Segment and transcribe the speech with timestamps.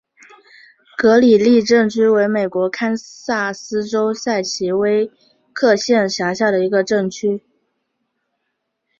[0.97, 5.11] 格里利镇区为美国堪萨斯州塞奇威
[5.53, 7.43] 克县辖下的镇区。